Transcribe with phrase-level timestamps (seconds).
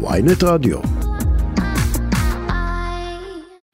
[0.00, 0.78] ויינט רדיו.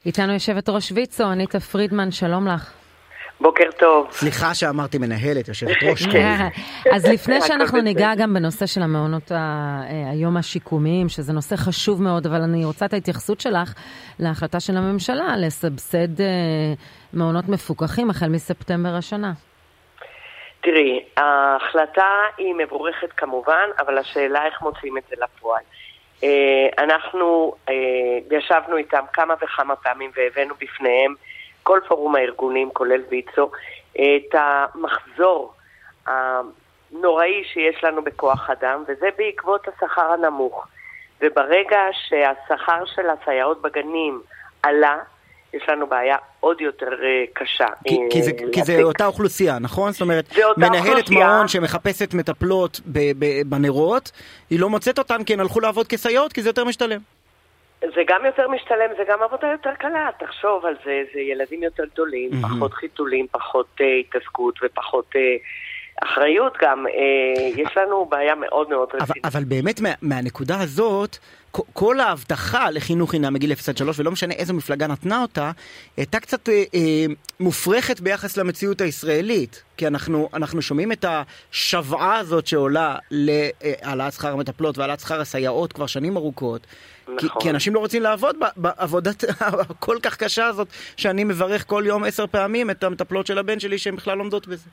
[0.07, 2.73] איתנו יושבת ראש ויצו, אניטה פרידמן, שלום לך.
[3.41, 4.09] בוקר טוב.
[4.11, 6.07] סליחה שאמרתי מנהלת, יושבת ראש.
[6.95, 9.33] אז לפני שאנחנו ניגע גם בנושא של המעונות
[10.13, 13.75] היום השיקומיים, שזה נושא חשוב מאוד, אבל אני רוצה את ההתייחסות שלך
[14.19, 16.23] להחלטה של הממשלה לסבסד
[17.13, 19.33] מעונות מפוקחים החל מספטמבר השנה.
[20.63, 25.63] תראי, ההחלטה היא מבורכת כמובן, אבל השאלה איך מוצאים את זה לפועל.
[26.79, 27.55] אנחנו
[28.31, 31.15] ישבנו איתם כמה וכמה פעמים והבאנו בפניהם
[31.63, 33.51] כל פורום הארגונים, כולל ויצו,
[33.93, 35.55] את המחזור
[36.07, 40.67] הנוראי שיש לנו בכוח אדם, וזה בעקבות השכר הנמוך.
[41.21, 44.21] וברגע שהשכר של הסייעות בגנים
[44.63, 44.99] עלה,
[45.57, 46.91] יש לנו בעיה עוד יותר
[47.33, 47.67] קשה.
[47.85, 49.93] כי, כי, זה, כי זה אותה אוכלוסייה, נכון?
[49.93, 50.25] זאת אומרת,
[50.57, 51.27] מנהלת אוכלוסייה.
[51.27, 52.81] מעון שמחפשת מטפלות
[53.47, 54.13] בנרות,
[54.51, 57.01] היא לא מוצאת אותן כי הן הלכו לעבוד כסייעות, כי זה יותר משתלם.
[57.81, 61.85] זה גם יותר משתלם, זה גם עבודה יותר קלה, תחשוב על זה, זה ילדים יותר
[61.93, 62.47] גדולים, mm-hmm.
[62.49, 66.87] פחות חיתולים, פחות uh, התעסקות ופחות uh, אחריות גם.
[66.87, 69.25] Uh, יש לנו בעיה מאוד מאוד רצינית.
[69.25, 71.19] אבל, אבל באמת מה, מהנקודה הזאת,
[71.73, 75.51] כל ההבטחה לחינוך חינם מגיל 0 עד 3, ולא משנה איזו מפלגה נתנה אותה,
[75.97, 77.07] הייתה קצת אה, אה,
[77.41, 79.63] מופרכת ביחס למציאות הישראלית.
[79.77, 85.87] כי אנחנו, אנחנו שומעים את השוועה הזאת שעולה להעלאת שכר המטפלות והעלאת שכר הסייעות כבר
[85.87, 86.67] שנים ארוכות.
[87.03, 87.19] נכון.
[87.19, 89.25] כי, כי אנשים לא רוצים לעבוד בעבודת
[89.71, 93.79] הכל כך קשה הזאת, שאני מברך כל יום עשר פעמים את המטפלות של הבן שלי
[93.79, 94.71] שהן בכלל עומדות בזה.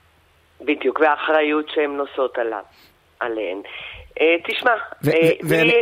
[0.62, 2.64] בדיוק, והאחריות שהן נושאות עליו,
[3.22, 3.62] עליהן.
[4.20, 4.76] Uh, תשמע,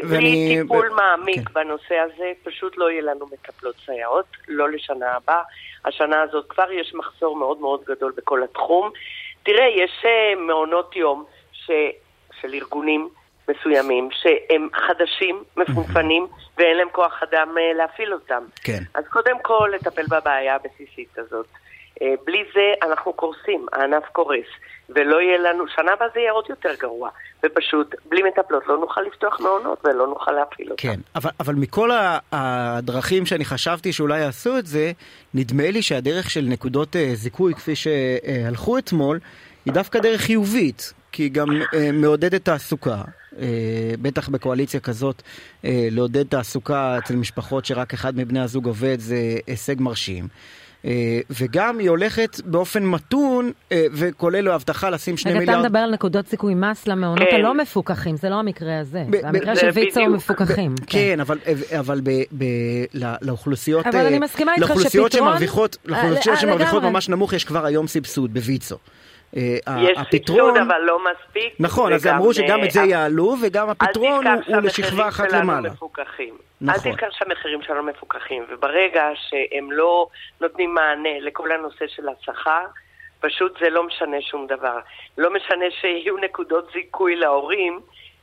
[0.04, 1.54] בלי טיפול מעמיק כן.
[1.54, 5.42] בנושא הזה, פשוט לא יהיה לנו מטפלות סייעות, לא לשנה הבאה.
[5.86, 8.92] השנה הזאת כבר יש מחסור מאוד מאוד גדול בכל התחום.
[9.44, 11.72] תראה, יש uh, מעונות יום ש,
[12.42, 13.10] של ארגונים
[13.50, 18.44] מסוימים שהם חדשים, מפונפנים, ואין להם כוח אדם להפעיל אותם.
[18.64, 18.80] כן.
[18.94, 21.48] אז קודם כל, לטפל בבעיה הבסיסית הזאת.
[22.00, 24.48] Uh, בלי זה אנחנו קורסים, הענף קורס.
[24.90, 27.10] ולא יהיה לנו, שנה הבאה זה יהיה עוד יותר גרוע.
[27.46, 30.82] ופשוט, בלי מטפלות לא נוכל לפתוח מעונות ולא נוכל להפעיל אותם.
[30.82, 31.90] כן, אבל, אבל מכל
[32.32, 34.92] הדרכים שאני חשבתי שאולי יעשו את זה,
[35.34, 39.20] נדמה לי שהדרך של נקודות uh, זיכוי, כפי שהלכו אתמול,
[39.66, 43.02] היא דווקא דרך חיובית, כי היא גם uh, מעודדת תעסוקה.
[43.32, 43.36] Uh,
[44.02, 49.16] בטח בקואליציה כזאת, uh, לעודד תעסוקה אצל משפחות שרק אחד מבני הזוג עובד זה
[49.48, 50.28] הישג מרשים.
[51.30, 55.50] וגם היא הולכת באופן מתון, וכולל לו הבטחה לשים שני מיליארד...
[55.50, 57.36] רגע, אתה מדבר על נקודות זיכוי מס למעונות כן.
[57.36, 59.04] הלא מפוקחים, זה לא המקרה הזה.
[59.12, 60.76] זה המקרה של ויצו מפוקחים.
[60.88, 61.20] כן,
[61.80, 62.02] אבל
[63.22, 63.88] לאוכלוסיות...
[63.88, 64.78] אבל אני מסכימה איתך שפתרון...
[65.86, 68.78] לאוכלוסיות שמרוויחות ממש נמוך יש כבר היום סבסוד בוויצו.
[69.34, 71.54] יש סבסוד אבל לא מספיק.
[71.60, 75.70] נכון, אז אמרו שגם את זה יעלו, וגם הפתרון הוא לשכבה אחת למעלה.
[76.62, 76.92] נכון.
[76.92, 80.08] אל תזכר שהמחירים שלנו מפוקחים, וברגע שהם לא
[80.42, 82.66] נותנים מענה לכל הנושא של השכר,
[83.20, 84.80] פשוט זה לא משנה שום דבר.
[85.18, 87.80] לא משנה שיהיו נקודות זיכוי להורים,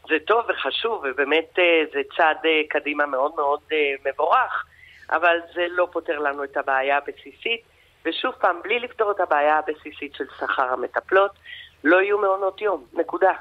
[0.09, 1.59] זה טוב וחשוב, ובאמת
[1.93, 2.37] זה צעד
[2.69, 3.61] קדימה מאוד מאוד
[4.07, 4.65] מבורך,
[5.11, 7.76] אבל זה לא פותר לנו את הבעיה הבסיסית.
[8.07, 11.31] ושוב פעם, בלי לפתור את הבעיה הבסיסית של שכר המטפלות,
[11.85, 13.33] לא יהיו מעונות יום, נקודה.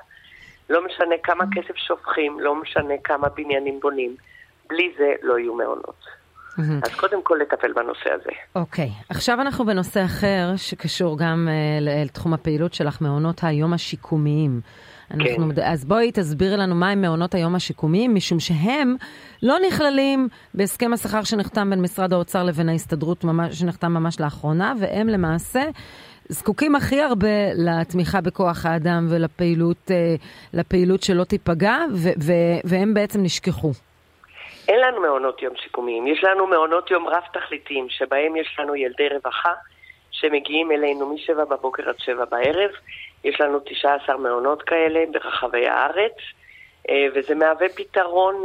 [0.69, 4.15] לא משנה כמה כסף שופכים, לא משנה כמה בניינים בונים.
[4.67, 6.05] בלי זה לא יהיו מעונות.
[6.57, 8.29] אז קודם כל לטפל בנושא הזה.
[8.55, 9.05] אוקיי, okay.
[9.09, 14.61] עכשיו אנחנו בנושא אחר שקשור גם uh, לתחום הפעילות שלך, מעונות היום השיקומיים.
[15.11, 15.61] אנחנו, כן.
[15.63, 18.95] אז בואי תסבירי לנו מהם מעונות היום השיקומיים, משום שהם
[19.43, 25.07] לא נכללים בהסכם השכר שנחתם בין משרד האוצר לבין ההסתדרות, ממש, שנחתם ממש לאחרונה, והם
[25.07, 25.63] למעשה
[26.29, 29.91] זקוקים הכי הרבה לתמיכה בכוח האדם ולפעילות
[30.53, 32.33] לפעילות שלא תיפגע, ו, ו,
[32.63, 33.71] והם בעצם נשכחו.
[34.67, 39.53] אין לנו מעונות יום שיקומיים, יש לנו מעונות יום רב-תכליתיים, שבהם יש לנו ילדי רווחה
[40.11, 42.71] שמגיעים אלינו משבע בבוקר עד שבע בערב.
[43.23, 46.15] יש לנו 19 מעונות כאלה ברחבי הארץ,
[47.15, 48.43] וזה מהווה פתרון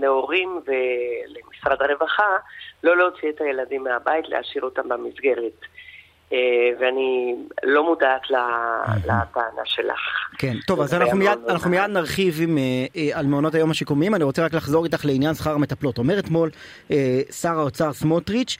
[0.00, 2.36] להורים ולמשרד הרווחה
[2.82, 5.60] לא להוציא את הילדים מהבית, להשאיר אותם במסגרת.
[6.78, 8.30] ואני לא מודעת
[9.04, 10.27] לטענה שלך.
[10.38, 12.58] כן, טוב, אז אנחנו מיד, אנחנו מיד נרחיב עם,
[13.12, 14.14] על מעונות היום השיקומיים.
[14.14, 15.98] אני רוצה רק לחזור איתך לעניין שכר המטפלות.
[15.98, 16.50] אומר אתמול
[17.40, 18.56] שר האוצר סמוטריץ',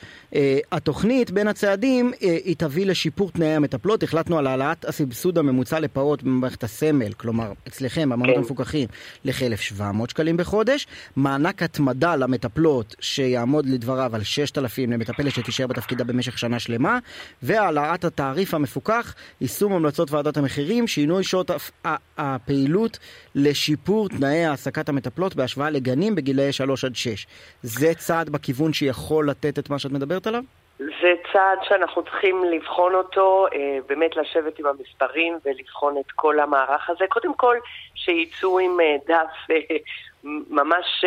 [0.73, 4.03] התוכנית בין הצעדים היא תביא לשיפור תנאי המטפלות.
[4.03, 8.41] החלטנו על העלאת הסבסוד הממוצע לפעוט במערכת הסמל, כלומר, אצלכם, במעונות כן.
[8.41, 8.89] המפוקחים,
[9.25, 10.87] לכ-1,700 שקלים בחודש.
[11.17, 16.99] מענק התמדה למטפלות שיעמוד לדבריו על 6,000 למטפלת שתישאר בתפקידה במשך שנה שלמה.
[17.43, 21.51] והעלאת התעריף המפוקח, יישום המלצות ועדת המחירים, שינוי שעות
[22.19, 22.99] הפעילות
[23.35, 27.27] לשיפור תנאי העסקת המטפלות בהשוואה לגנים בגילאי 3 עד 6.
[27.63, 30.43] זה צעד בכיוון שיכול לתת את מה שאת מדברת עליו?
[30.79, 36.91] זה צעד שאנחנו צריכים לבחון אותו, אה, באמת לשבת עם המספרים ולבחון את כל המערך
[36.91, 37.05] הזה.
[37.09, 37.57] קודם כל,
[37.95, 39.77] שיצאו עם אה, דף אה,
[40.51, 41.05] ממש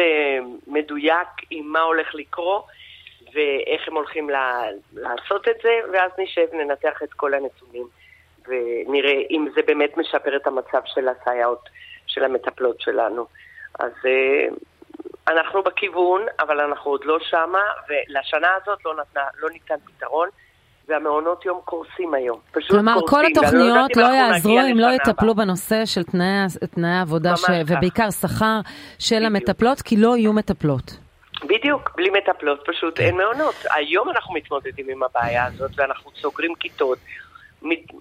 [0.68, 2.66] מדויק עם מה הולך לקרות
[3.34, 4.30] ואיך הם הולכים
[4.94, 7.88] לעשות את זה, ואז נשב, ננתח את כל הנתונים
[8.48, 11.70] ונראה אם זה באמת משפר את המצב של הסייעות,
[12.08, 13.26] של המטפלות שלנו.
[13.80, 13.92] אז
[15.28, 20.30] אנחנו בכיוון, אבל אנחנו עוד לא שמה, ולשנה הזאת לא, נתנה, לא ניתן פתרון.
[20.88, 22.40] והמעונות יום קורסים היום.
[22.52, 23.08] פשוט כלומר, קורסים.
[23.08, 26.46] כל התוכניות לא יעזרו אם לא יטפלו בנושא של תנאי,
[26.76, 27.44] תנאי העבודה, ש...
[27.68, 28.60] ובעיקר שכר
[29.00, 29.32] של בדיוק.
[29.32, 30.98] המטפלות, כי לא יהיו מטפלות.
[31.44, 33.56] בדיוק, בלי מטפלות פשוט אין מעונות.
[33.76, 36.98] היום אנחנו מתמודדים עם הבעיה הזאת, ואנחנו סוגרים כיתות,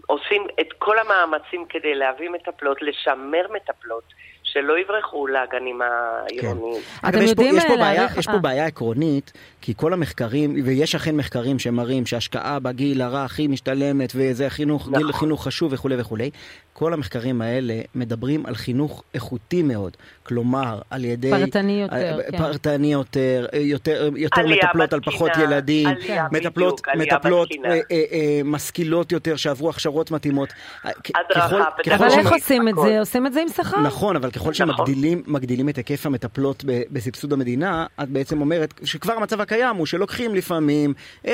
[0.07, 4.05] עושים את כל המאמצים כדי להביא מטפלות, לשמר מטפלות.
[4.53, 6.83] שלא יברחו לגנים העירוניים.
[7.03, 7.09] כן.
[7.09, 11.59] אתם יודעים יש פה, בעיה, יש פה בעיה עקרונית, כי כל המחקרים, ויש אכן מחקרים
[11.59, 15.03] שמראים שהשקעה בגיל הרך היא משתלמת, וזה חינוך, נכון.
[15.03, 16.31] גיל חינוך חשוב וכולי וכולי.
[16.73, 19.97] כל המחקרים האלה מדברים על חינוך איכותי מאוד.
[20.23, 21.31] כלומר, על ידי...
[21.31, 22.39] פרטני יותר, כן.
[22.39, 25.89] פרטני יותר, יותר, יותר מטפלות על פחות ילדים,
[26.33, 30.49] מטפלות, בדיוק, מטפלות אה, אה, אה, משכילות יותר שעברו הכשרות מתאימות.
[30.85, 31.65] הדרכה,
[31.97, 32.99] אבל איך עושים את זה?
[32.99, 33.81] עושים את זה עם שכר.
[33.81, 34.87] נכון, אבל ככל נכון.
[34.87, 40.95] שמגדילים את היקף המטפלות בסבסוד המדינה, את בעצם אומרת שכבר המצב הקיים הוא שלוקחים לפעמים
[41.23, 41.31] כן.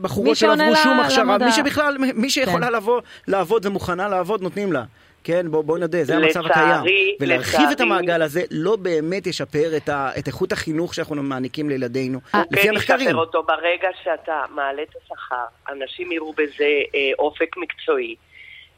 [0.00, 2.72] בחורות שלא עברו שום הכשרה, מי שבכלל, מי שיכולה כן.
[2.72, 4.84] לבוא לעבוד ומוכנה לעבוד, נותנים לה.
[5.24, 6.82] כן, בואו בוא נדע, זה המצב הקיים.
[7.20, 12.18] ולהרחיב את המעגל הזה לא באמת ישפר את, ה, את איכות החינוך שאנחנו מעניקים לילדינו,
[12.50, 12.74] לפי המחקרים.
[12.76, 18.16] הוא כן ישפר אותו ברגע שאתה מעלה את השכר, אנשים יראו בזה אה, אופק מקצועי.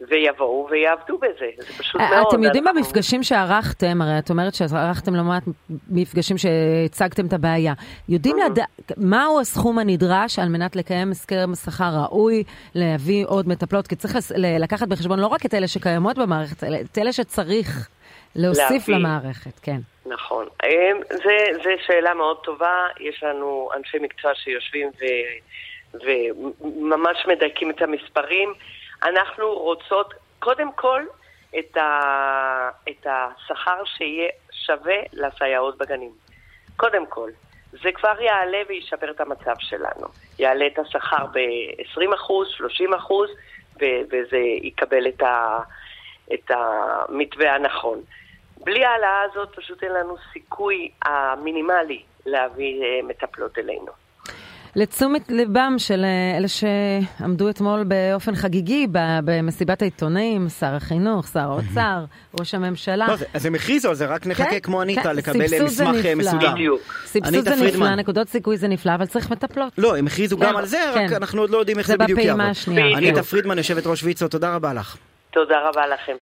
[0.09, 2.27] ויבואו ויעבדו בזה, זה פשוט אה, מאוד.
[2.29, 2.83] אתם יודעים אנחנו...
[2.83, 5.43] במפגשים שערכתם, הרי את אומרת שערכתם לא מעט
[5.91, 7.73] מפגשים שהצגתם את הבעיה,
[8.09, 8.51] יודעים mm-hmm.
[8.51, 12.45] לדעת מהו הסכום הנדרש על מנת לקיים הסכם שכר ראוי,
[12.75, 16.99] להביא עוד מטפלות, כי צריך לקחת בחשבון לא רק את אלה שקיימות במערכת, אלא את
[16.99, 17.89] אלה שצריך
[18.37, 18.95] להוסיף להביא.
[18.95, 19.79] למערכת, כן.
[20.07, 20.47] נכון.
[21.63, 25.05] זו שאלה מאוד טובה, יש לנו אנשי מקצוע שיושבים ו...
[25.95, 28.55] וממש מדייקים את המספרים.
[29.03, 31.03] אנחנו רוצות קודם כל
[31.59, 36.13] את, ה, את השכר שיהיה שווה לסייעות בגנים.
[36.77, 37.31] קודם כל.
[37.83, 40.07] זה כבר יעלה וישפר את המצב שלנו.
[40.39, 42.03] יעלה את השכר ב-20%,
[43.01, 45.59] 30%, וזה יקבל את, ה,
[46.35, 48.03] את המתווה הנכון.
[48.65, 54.02] בלי ההעלאה הזאת פשוט אין לנו סיכוי המינימלי להביא אה, מטפלות אלינו.
[54.77, 58.87] לתשומת ליבם של אה, אלה שעמדו אתמול באופן חגיגי
[59.25, 62.05] במסיבת העיתונאים, שר החינוך, שר האוצר,
[62.41, 63.07] ראש הממשלה.
[63.09, 66.55] לא, אז הם הכריזו, זה רק נחכה כן, כמו אניטה כן, לקבל מסמך אה, מסודר.
[67.05, 69.73] סבסוד זה נפלא, נקודות סיכוי זה נפלא, אבל צריך מטפלות.
[69.79, 71.15] לא, הם הכריזו גם על זה, רק כן.
[71.15, 72.25] אנחנו עוד לא יודעים איך זה בדיוק יעבוד.
[72.25, 72.99] זה בפעימה השנייה.
[72.99, 74.97] אניטה פרידמן, יושבת ראש ויצו, תודה רבה לך.
[75.31, 76.17] תודה רבה לכם.